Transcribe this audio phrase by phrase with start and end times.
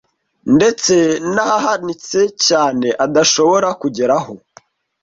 [0.55, 0.95] ndetse
[1.33, 4.33] n’ahahanitse cyane adashobora kugeraho